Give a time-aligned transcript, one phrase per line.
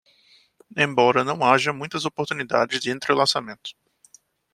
[0.75, 3.75] Embora não haja muitas oportunidades de entrelaçamento